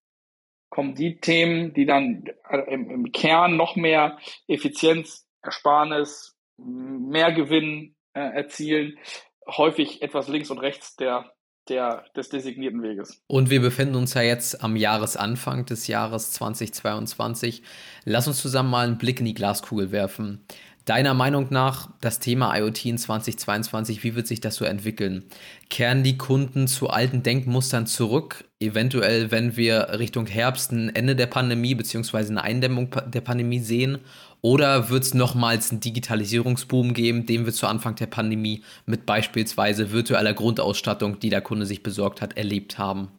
kommen 0.69 0.93
die 0.93 1.19
Themen, 1.19 1.73
die 1.73 1.87
dann 1.87 2.25
äh, 2.47 2.59
im, 2.71 2.91
im 2.91 3.11
Kern 3.11 3.57
noch 3.57 3.75
mehr 3.75 4.19
Effizienz, 4.47 5.25
Ersparnis, 5.41 6.37
mehr 6.57 7.31
Gewinn 7.31 7.95
äh, 8.13 8.19
erzielen, 8.19 8.99
häufig 9.47 10.03
etwas 10.03 10.27
links 10.27 10.51
und 10.51 10.59
rechts 10.59 10.95
der, 10.95 11.31
der, 11.69 12.05
des 12.15 12.29
designierten 12.29 12.83
Weges. 12.83 13.23
Und 13.25 13.49
wir 13.49 13.61
befinden 13.61 13.95
uns 13.95 14.13
ja 14.13 14.21
jetzt 14.21 14.63
am 14.63 14.75
Jahresanfang 14.75 15.65
des 15.65 15.87
Jahres 15.87 16.33
2022. 16.33 17.63
Lass 18.03 18.27
uns 18.27 18.43
zusammen 18.43 18.69
mal 18.69 18.85
einen 18.85 18.99
Blick 18.99 19.19
in 19.19 19.25
die 19.25 19.33
Glaskugel 19.33 19.91
werfen. 19.91 20.45
Deiner 20.85 21.15
Meinung 21.15 21.47
nach 21.49 21.89
das 21.99 22.19
Thema 22.19 22.55
IoT 22.55 22.85
in 22.85 22.97
2022, 22.99 24.03
wie 24.03 24.13
wird 24.13 24.27
sich 24.27 24.39
das 24.39 24.53
so 24.53 24.65
entwickeln? 24.65 25.25
Kehren 25.71 26.03
die 26.03 26.15
Kunden 26.15 26.67
zu 26.67 26.91
alten 26.91 27.23
Denkmustern 27.23 27.87
zurück, 27.87 28.45
eventuell, 28.59 29.31
wenn 29.31 29.57
wir 29.57 29.97
Richtung 29.97 30.27
Herbst 30.27 30.71
ein 30.71 30.95
Ende 30.95 31.15
der 31.15 31.25
Pandemie 31.25 31.73
bzw. 31.73 32.17
eine 32.27 32.43
Eindämmung 32.43 32.95
der 33.07 33.21
Pandemie 33.21 33.59
sehen? 33.59 33.97
Oder 34.41 34.91
wird 34.91 35.01
es 35.01 35.15
nochmals 35.15 35.71
einen 35.71 35.79
Digitalisierungsboom 35.79 36.93
geben, 36.93 37.25
den 37.25 37.45
wir 37.47 37.53
zu 37.53 37.65
Anfang 37.65 37.95
der 37.95 38.05
Pandemie 38.05 38.63
mit 38.85 39.07
beispielsweise 39.07 39.91
virtueller 39.91 40.35
Grundausstattung, 40.35 41.19
die 41.19 41.29
der 41.29 41.41
Kunde 41.41 41.65
sich 41.65 41.81
besorgt 41.81 42.21
hat, 42.21 42.37
erlebt 42.37 42.77
haben? 42.77 43.11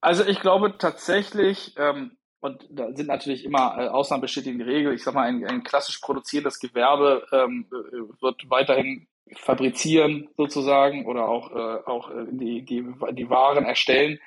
Also 0.00 0.24
ich 0.24 0.38
glaube 0.38 0.78
tatsächlich, 0.78 1.74
ähm, 1.78 2.12
und 2.42 2.66
da 2.70 2.92
sind 2.92 3.06
natürlich 3.06 3.44
immer 3.44 3.76
äh, 3.78 3.86
Ausnahmen 3.86 4.22
bestätigen 4.22 4.58
die 4.58 4.64
Regel. 4.64 4.92
Ich 4.92 5.04
sag 5.04 5.14
mal, 5.14 5.28
ein, 5.28 5.44
ein 5.46 5.62
klassisch 5.62 5.98
produzierendes 5.98 6.58
Gewerbe 6.58 7.24
ähm, 7.30 7.66
äh, 7.70 8.20
wird 8.20 8.50
weiterhin 8.50 9.06
fabrizieren 9.36 10.28
sozusagen 10.36 11.06
oder 11.06 11.28
auch, 11.28 11.52
äh, 11.52 11.84
auch 11.86 12.10
äh, 12.10 12.26
die, 12.32 12.64
die, 12.64 12.84
die 13.12 13.30
Waren 13.30 13.64
erstellen. 13.64 14.18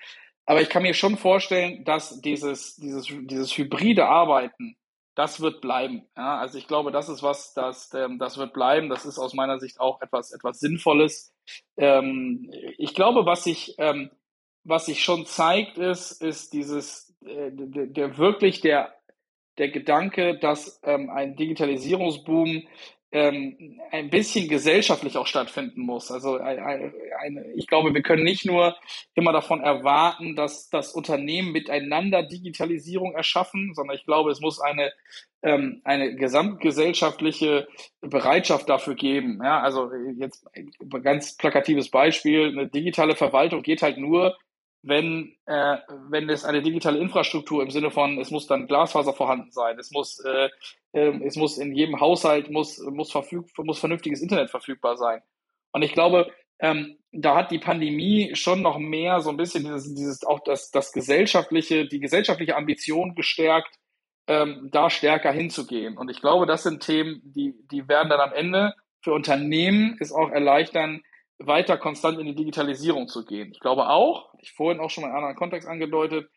Aber 0.46 0.62
ich 0.62 0.70
kann 0.70 0.84
mir 0.84 0.94
schon 0.94 1.18
vorstellen, 1.18 1.84
dass 1.84 2.22
dieses, 2.22 2.78
dieses, 2.78 3.08
dieses 3.10 3.58
hybride 3.58 4.06
Arbeiten, 4.06 4.78
das 5.16 5.42
wird 5.42 5.60
bleiben. 5.60 6.08
Ja, 6.16 6.38
also 6.38 6.58
ich 6.58 6.68
glaube, 6.68 6.94
das 6.94 7.10
ist 7.10 7.22
was, 7.22 7.54
das, 7.54 7.94
ähm, 7.94 8.18
das 8.18 8.38
wird 8.38 8.54
bleiben. 8.54 8.88
Das 8.88 9.06
ist 9.06 9.20
aus 9.20 9.34
meiner 9.34 9.60
Sicht 9.60 9.82
auch 9.82 10.02
etwas, 10.02 10.32
etwas 10.32 10.60
Sinnvolles. 10.60 11.34
Ähm, 11.76 12.50
ich 12.78 12.94
glaube, 12.94 13.26
was 13.26 13.44
sich, 13.44 13.76
ähm, 13.78 14.10
was 14.64 14.86
sich 14.86 15.04
schon 15.04 15.26
zeigt, 15.26 15.78
ist, 15.78 16.22
ist 16.22 16.54
dieses, 16.54 17.15
der, 17.26 17.88
der 17.88 18.18
wirklich 18.18 18.62
der, 18.62 18.94
der 19.58 19.70
Gedanke, 19.70 20.38
dass 20.38 20.80
ähm, 20.84 21.10
ein 21.10 21.36
Digitalisierungsboom 21.36 22.64
ähm, 23.12 23.80
ein 23.92 24.10
bisschen 24.10 24.50
gesellschaftlich 24.50 25.16
auch 25.16 25.26
stattfinden 25.26 25.82
muss. 25.82 26.12
Also 26.12 26.36
eine, 26.38 26.92
eine, 27.22 27.46
ich 27.56 27.66
glaube, 27.66 27.94
wir 27.94 28.02
können 28.02 28.24
nicht 28.24 28.46
nur 28.46 28.76
immer 29.14 29.32
davon 29.32 29.62
erwarten, 29.62 30.36
dass 30.36 30.70
das 30.70 30.92
Unternehmen 30.92 31.54
miteinander 31.54 32.24
Digitalisierung 32.24 33.14
erschaffen, 33.14 33.74
sondern 33.74 33.96
ich 33.96 34.06
glaube, 34.06 34.32
es 34.32 34.42
muss 34.42 34.60
eine 34.60 34.92
ähm, 35.44 35.82
eine 35.86 36.16
gesamtgesellschaftliche 36.16 37.68
Bereitschaft 38.02 38.68
dafür 38.68 38.96
geben. 38.96 39.40
Ja, 39.42 39.62
also 39.62 39.92
jetzt 40.18 40.46
ein 40.54 40.72
ganz 41.02 41.38
plakatives 41.38 41.90
Beispiel: 41.90 42.50
Eine 42.50 42.68
digitale 42.68 43.16
Verwaltung 43.16 43.62
geht 43.62 43.82
halt 43.82 43.98
nur, 43.98 44.36
wenn, 44.88 45.36
äh, 45.46 45.78
wenn 46.10 46.30
es 46.30 46.46
eine 46.46 46.62
digitale 46.62 47.00
Infrastruktur 47.00 47.64
im 47.64 47.72
Sinne 47.72 47.90
von, 47.90 48.20
es 48.20 48.30
muss 48.30 48.46
dann 48.46 48.68
Glasfaser 48.68 49.14
vorhanden 49.14 49.52
sein, 49.52 49.80
es 49.80 49.92
muss, 49.92 50.20
äh, 50.20 50.50
äh, 50.94 51.26
es 51.26 51.36
muss 51.36 51.58
in 51.58 51.74
jedem 51.74 52.00
Haushalt 52.00 52.52
muss, 52.52 52.80
muss, 52.80 53.12
verfüg 53.12 53.48
muss 53.58 53.80
vernünftiges 53.80 54.22
Internet 54.22 54.52
verfügbar 54.52 54.96
sein. 54.96 55.22
Und 55.72 55.82
ich 55.82 55.94
glaube, 55.94 56.32
ähm, 56.60 56.98
da 57.12 57.36
hat 57.36 57.52
die 57.52 57.60
Pandemie 57.60 58.36
schon 58.36 58.62
noch 58.62 58.78
mehr 58.78 59.22
so 59.22 59.32
ein 59.32 59.38
bisschen 59.38 59.64
dieses, 59.64 59.94
dieses 59.94 60.24
auch 60.24 60.40
das, 60.44 60.70
das 60.70 60.92
gesellschaftliche, 60.92 61.88
die 61.88 62.00
gesellschaftliche 62.00 62.56
Ambition 62.56 63.16
gestärkt, 63.16 63.76
ähm, 64.28 64.70
da 64.72 64.90
stärker 64.90 65.32
hinzugehen. 65.32 65.98
Und 65.98 66.10
ich 66.12 66.22
glaube, 66.22 66.46
das 66.46 66.64
sind 66.64 66.84
Themen, 66.84 67.22
die, 67.24 67.56
die 67.72 67.88
werden 67.88 68.10
dann 68.10 68.20
am 68.20 68.34
Ende 68.34 68.74
für 69.02 69.14
Unternehmen 69.14 69.98
es 70.00 70.12
auch 70.12 70.30
erleichtern, 70.30 71.02
weiter 71.38 71.78
konstant 71.78 72.20
in 72.20 72.28
die 72.28 72.36
Digitalisierung 72.36 73.08
zu 73.08 73.26
gehen. 73.26 73.52
Ich 73.52 73.60
glaube 73.60 73.90
auch, 73.90 74.34
ich 74.40 74.52
vorhin 74.54 74.80
auch 74.80 74.90
schon 74.90 75.04
mal 75.04 75.10
in 75.10 75.16
anderen 75.16 75.36
Kontext 75.36 75.68
angedeutet, 75.68 76.30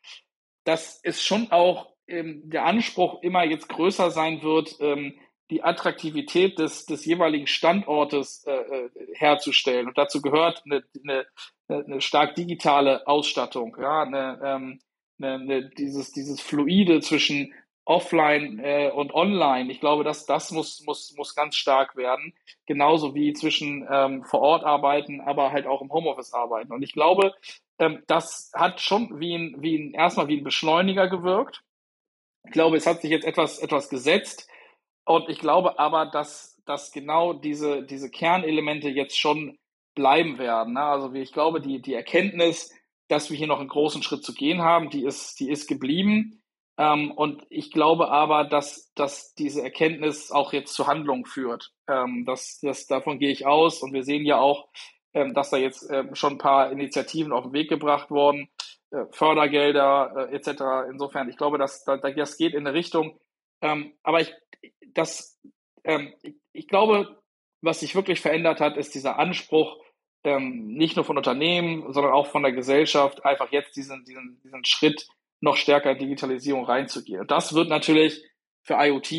dass 0.64 1.00
es 1.02 1.22
schon 1.22 1.50
auch 1.50 1.92
ähm, 2.06 2.42
der 2.44 2.64
Anspruch 2.64 3.22
immer 3.22 3.44
jetzt 3.44 3.68
größer 3.68 4.10
sein 4.10 4.42
wird, 4.42 4.76
ähm, 4.80 5.14
die 5.50 5.62
Attraktivität 5.62 6.58
des, 6.58 6.84
des 6.84 7.04
jeweiligen 7.06 7.46
Standortes 7.46 8.44
äh, 8.46 8.52
äh 8.52 8.90
herzustellen. 9.14 9.86
Und 9.88 9.96
dazu 9.96 10.20
gehört 10.20 10.62
eine, 10.64 10.84
eine, 11.02 11.26
eine 11.68 12.00
stark 12.00 12.34
digitale 12.34 13.06
Ausstattung, 13.06 13.76
ja, 13.80 14.02
eine, 14.02 14.40
ähm, 14.44 14.80
eine, 15.18 15.34
eine, 15.34 15.70
dieses, 15.70 16.12
dieses 16.12 16.40
Fluide 16.40 17.00
zwischen 17.00 17.54
offline 17.88 18.59
äh, 18.59 18.90
und 18.90 19.14
online. 19.14 19.73
Ich 19.73 19.80
glaube, 19.80 20.04
dass 20.04 20.26
das 20.26 20.50
muss, 20.50 20.83
muss, 20.85 21.14
muss 21.16 21.35
ganz 21.35 21.57
stark 21.57 21.97
werden. 21.97 22.35
Genauso 22.66 23.14
wie 23.14 23.33
zwischen 23.33 23.88
ähm, 23.90 24.25
vor 24.25 24.40
Ort 24.40 24.62
arbeiten, 24.62 25.23
aber 25.23 25.52
halt 25.52 25.66
auch 25.66 25.80
im 25.80 25.90
Homeoffice 25.90 26.35
arbeiten. 26.35 26.71
Und 26.73 26.83
ich 26.83 26.92
glaube, 26.92 27.35
ähm, 27.78 28.02
das 28.07 28.52
hat 28.54 28.83
schon 28.83 29.18
wie 29.21 29.35
ein, 29.35 29.57
wie 29.61 29.78
ein, 29.78 29.95
erstmal 29.95 30.28
wie 30.28 30.37
ein 30.37 30.45
Beschleuniger 30.45 31.09
gewirkt. 31.09 31.62
Ich 32.45 32.52
glaube, 32.52 32.76
es 32.76 32.87
hat 32.87 33.00
sich 33.00 33.11
jetzt 33.11 33.25
etwas, 33.25 33.59
etwas 33.59 33.88
gesetzt. 33.88 34.50
Und 35.07 35.30
ich 35.30 35.38
glaube 35.38 35.78
aber, 35.78 36.04
dass, 36.04 36.62
dass 36.66 36.92
genau 36.92 37.33
diese, 37.33 37.85
diese 37.85 38.11
Kernelemente 38.11 38.90
jetzt 38.90 39.18
schon 39.18 39.59
bleiben 39.95 40.38
werden. 40.38 40.75
Ne? 40.75 40.83
Also 40.83 41.14
wie 41.14 41.23
ich 41.23 41.33
glaube, 41.33 41.62
die, 41.62 41.80
die 41.80 41.95
Erkenntnis, 41.95 42.71
dass 43.09 43.30
wir 43.30 43.38
hier 43.38 43.47
noch 43.47 43.61
einen 43.61 43.68
großen 43.71 44.02
Schritt 44.02 44.25
zu 44.25 44.35
gehen 44.35 44.61
haben, 44.61 44.90
die 44.90 45.07
ist, 45.07 45.40
die 45.40 45.49
ist 45.49 45.68
geblieben. 45.68 46.42
Ähm, 46.78 47.11
und 47.11 47.44
ich 47.50 47.73
glaube 47.73 48.08
aber, 48.11 48.44
dass, 48.44 48.92
dass 48.94 49.35
diese 49.35 49.62
Erkenntnis 49.62 50.30
auch 50.30 50.52
jetzt 50.52 50.75
zu 50.75 50.87
Handlung 50.87 51.26
führt. 51.26 51.73
Ähm, 51.88 52.25
das, 52.25 52.61
das, 52.62 52.87
davon 52.87 53.18
gehe 53.18 53.32
ich 53.32 53.47
aus. 53.47 53.82
Und 53.82 53.92
wir 53.92 54.04
sehen 54.04 54.25
ja 54.25 54.38
auch, 54.38 54.68
ähm, 55.12 55.35
dass 55.35 55.50
da 55.50 55.56
jetzt 55.56 55.90
ähm, 55.90 56.14
schon 56.14 56.35
ein 56.35 56.38
paar 56.38 56.70
Initiativen 56.70 57.32
auf 57.32 57.44
den 57.44 57.52
Weg 57.52 57.68
gebracht 57.68 58.11
wurden, 58.11 58.49
äh, 58.92 59.06
Fördergelder 59.11 60.28
äh, 60.30 60.37
etc. 60.37 60.88
Insofern, 60.88 61.28
ich 61.28 61.37
glaube, 61.37 61.58
dass, 61.58 61.85
dass 61.85 62.00
das 62.00 62.37
geht 62.37 62.54
in 62.54 62.64
eine 62.66 62.75
Richtung. 62.75 63.18
Ähm, 63.61 63.94
aber 64.04 64.20
ich, 64.20 64.32
das, 64.94 65.37
ähm, 65.82 66.14
ich, 66.23 66.37
ich 66.52 66.68
glaube, 66.68 67.20
was 67.61 67.80
sich 67.80 67.97
wirklich 67.97 68.20
verändert 68.20 68.61
hat, 68.61 68.76
ist 68.76 68.94
dieser 68.94 69.18
Anspruch, 69.18 69.78
ähm, 70.23 70.68
nicht 70.75 70.94
nur 70.94 71.04
von 71.04 71.16
Unternehmen, 71.16 71.92
sondern 71.92 72.12
auch 72.12 72.28
von 72.28 72.42
der 72.44 72.52
Gesellschaft, 72.52 73.25
einfach 73.25 73.50
jetzt 73.50 73.76
diesen, 73.76 74.04
diesen, 74.04 74.40
diesen 74.42 74.64
Schritt 74.64 75.08
noch 75.40 75.57
stärker 75.57 75.92
in 75.92 75.99
Digitalisierung 75.99 76.64
reinzugehen. 76.64 77.21
Und 77.21 77.30
das 77.30 77.54
wird 77.54 77.68
natürlich 77.68 78.23
für 78.62 78.75
IoT 78.75 79.12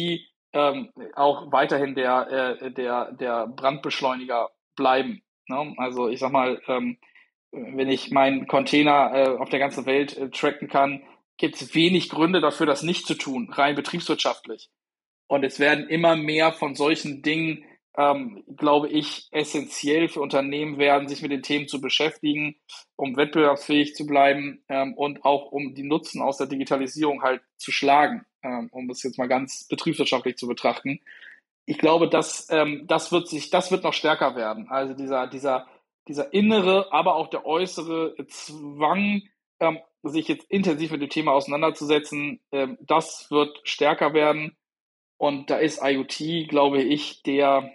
ähm, 0.53 0.89
auch 1.15 1.51
weiterhin 1.51 1.95
der, 1.95 2.57
äh, 2.61 2.71
der, 2.71 3.11
der 3.13 3.47
Brandbeschleuniger 3.47 4.49
bleiben. 4.75 5.21
Ne? 5.47 5.73
Also 5.77 6.09
ich 6.09 6.19
sag 6.19 6.31
mal, 6.31 6.61
ähm, 6.67 6.97
wenn 7.51 7.89
ich 7.89 8.11
meinen 8.11 8.47
Container 8.47 9.11
äh, 9.13 9.37
auf 9.37 9.49
der 9.49 9.59
ganzen 9.59 9.85
Welt 9.85 10.17
äh, 10.17 10.29
tracken 10.29 10.67
kann, 10.67 11.03
gibt 11.37 11.55
es 11.55 11.73
wenig 11.73 12.09
Gründe 12.09 12.41
dafür, 12.41 12.65
das 12.65 12.83
nicht 12.83 13.07
zu 13.07 13.15
tun, 13.15 13.51
rein 13.51 13.75
betriebswirtschaftlich. 13.75 14.69
Und 15.27 15.43
es 15.43 15.59
werden 15.59 15.87
immer 15.87 16.15
mehr 16.15 16.51
von 16.51 16.75
solchen 16.75 17.21
Dingen, 17.21 17.63
ähm, 17.97 18.43
glaube 18.55 18.89
ich, 18.89 19.27
essentiell 19.31 20.07
für 20.07 20.21
Unternehmen 20.21 20.77
werden, 20.77 21.07
sich 21.07 21.21
mit 21.21 21.31
den 21.31 21.41
Themen 21.41 21.67
zu 21.67 21.81
beschäftigen, 21.81 22.55
um 22.95 23.17
wettbewerbsfähig 23.17 23.95
zu 23.95 24.05
bleiben 24.05 24.63
ähm, 24.69 24.93
und 24.93 25.25
auch 25.25 25.51
um 25.51 25.73
die 25.73 25.83
Nutzen 25.83 26.21
aus 26.21 26.37
der 26.37 26.47
Digitalisierung 26.47 27.23
halt 27.23 27.41
zu 27.57 27.71
schlagen, 27.71 28.25
ähm, 28.43 28.69
um 28.71 28.87
das 28.87 29.03
jetzt 29.03 29.17
mal 29.17 29.27
ganz 29.27 29.67
betriebswirtschaftlich 29.67 30.37
zu 30.37 30.47
betrachten. 30.47 30.99
Ich 31.65 31.77
glaube, 31.77 32.07
dass 32.09 32.47
ähm, 32.49 32.85
das 32.87 33.11
wird 33.11 33.27
sich, 33.27 33.49
das 33.49 33.71
wird 33.71 33.83
noch 33.83 33.93
stärker 33.93 34.35
werden. 34.35 34.69
Also 34.69 34.93
dieser, 34.93 35.27
dieser, 35.27 35.67
dieser 36.07 36.33
innere, 36.33 36.91
aber 36.91 37.15
auch 37.15 37.27
der 37.27 37.45
äußere 37.45 38.15
Zwang, 38.27 39.23
ähm, 39.59 39.79
sich 40.03 40.27
jetzt 40.27 40.49
intensiv 40.49 40.91
mit 40.91 41.01
dem 41.01 41.09
Thema 41.09 41.33
auseinanderzusetzen, 41.33 42.39
ähm, 42.51 42.77
das 42.81 43.29
wird 43.29 43.59
stärker 43.63 44.13
werden. 44.13 44.55
Und 45.17 45.49
da 45.49 45.57
ist 45.57 45.81
IoT, 45.83 46.47
glaube 46.47 46.81
ich, 46.81 47.23
der 47.23 47.69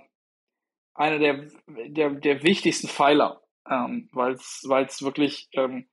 einer 0.94 1.18
der, 1.18 1.46
der, 1.66 2.10
der 2.10 2.42
wichtigsten 2.42 2.88
Pfeiler, 2.88 3.42
ähm, 3.68 4.08
weil 4.12 4.34
es 4.34 5.02
wirklich, 5.02 5.48
ähm, 5.52 5.88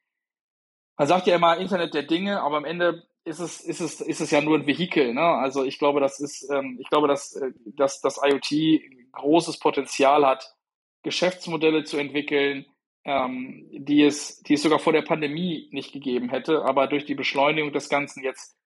man 0.98 1.08
sagt 1.08 1.28
ja 1.28 1.36
immer 1.36 1.58
Internet 1.58 1.94
der 1.94 2.04
Dinge, 2.04 2.42
aber 2.42 2.58
am 2.58 2.66
Ende 2.66 3.04
ist 3.24 3.40
es, 3.40 3.62
ist 3.62 3.82
es, 3.82 4.02
ist 4.02 4.22
es 4.22 4.32
ja 4.32 4.42
nur 4.42 4.58
ein 4.58 4.68
Vehikel. 4.68 5.14
Ne? 5.14 5.22
Also 5.22 5.64
ich 5.64 5.80
glaube, 5.80 6.00
das 6.00 6.20
ist, 6.20 6.50
ähm, 6.52 6.78
ich 6.80 6.90
glaube, 6.90 7.08
dass, 7.08 7.36
äh, 7.36 7.52
dass 7.66 8.02
das 8.02 8.20
IoT 8.24 8.82
großes 9.12 9.60
Potenzial 9.60 10.26
hat, 10.26 10.56
Geschäftsmodelle 11.04 11.84
zu 11.84 11.98
entwickeln, 11.98 12.66
ähm, 13.04 13.68
die, 13.72 14.04
es, 14.04 14.42
die 14.44 14.54
es 14.54 14.64
sogar 14.64 14.80
vor 14.80 14.94
der 14.94 15.02
Pandemie 15.02 15.70
nicht 15.72 15.92
gegeben 15.92 16.30
hätte, 16.30 16.64
aber 16.64 16.88
durch 16.88 17.06
die 17.06 17.16
Beschleunigung 17.16 17.74
des 17.74 17.90
Ganzen 17.90 18.24
jetzt 18.24 18.58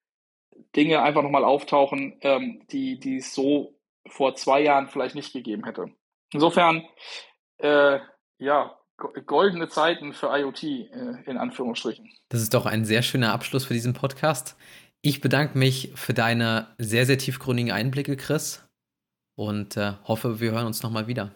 Dinge 0.76 1.02
einfach 1.02 1.24
nochmal 1.24 1.46
auftauchen, 1.46 2.18
ähm, 2.22 2.66
die, 2.72 3.00
die 3.00 3.18
es 3.18 3.34
so 3.34 3.80
vor 4.08 4.36
zwei 4.36 4.62
Jahren 4.62 4.88
vielleicht 4.88 5.16
nicht 5.16 5.34
gegeben 5.34 5.66
hätte. 5.66 5.92
Insofern, 6.34 6.84
äh, 7.58 8.00
ja, 8.38 8.78
goldene 9.26 9.68
Zeiten 9.68 10.14
für 10.14 10.28
IoT 10.28 10.64
äh, 10.64 10.88
in 11.26 11.38
Anführungsstrichen. 11.38 12.10
Das 12.30 12.42
ist 12.42 12.54
doch 12.54 12.66
ein 12.66 12.86
sehr 12.86 13.02
schöner 13.02 13.34
Abschluss 13.34 13.66
für 13.66 13.74
diesen 13.74 13.94
Podcast. 13.94 14.58
Ich 15.02 15.22
bedanke 15.22 15.58
mich 15.58 15.92
für 15.96 16.14
deine 16.14 16.74
sehr, 16.78 17.06
sehr 17.06 17.18
tiefgründigen 17.18 17.72
Einblicke, 17.72 18.16
Chris, 18.18 18.68
und 19.36 19.78
äh, 19.78 19.94
hoffe, 20.06 20.40
wir 20.40 20.52
hören 20.52 20.66
uns 20.66 20.82
nochmal 20.82 21.08
wieder. 21.08 21.32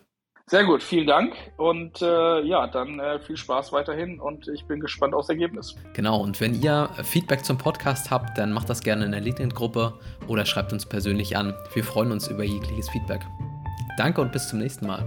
Sehr 0.48 0.64
gut, 0.64 0.82
vielen 0.82 1.06
Dank 1.06 1.36
und 1.58 2.02
äh, 2.02 2.42
ja, 2.42 2.66
dann 2.66 3.00
äh, 3.00 3.20
viel 3.20 3.38
Spaß 3.38 3.72
weiterhin 3.72 4.20
und 4.20 4.48
ich 4.48 4.66
bin 4.66 4.80
gespannt 4.80 5.14
aufs 5.14 5.30
Ergebnis. 5.30 5.76
Genau, 5.94 6.22
und 6.22 6.42
wenn 6.42 6.60
ihr 6.60 6.90
Feedback 7.04 7.46
zum 7.46 7.60
Podcast 7.60 8.10
habt, 8.10 8.36
dann 8.36 8.52
macht 8.52 8.68
das 8.68 8.82
gerne 8.82 9.06
in 9.06 9.12
der 9.12 9.22
LinkedIn-Gruppe 9.22 10.00
oder 10.28 10.48
schreibt 10.48 10.74
uns 10.74 10.88
persönlich 10.88 11.38
an. 11.38 11.54
Wir 11.76 11.84
freuen 11.84 12.12
uns 12.12 12.30
über 12.30 12.44
jegliches 12.44 12.90
Feedback. 12.90 13.22
Danke 14.00 14.22
und 14.22 14.32
bis 14.32 14.48
zum 14.48 14.60
nächsten 14.60 14.88
Mal. 14.88 15.04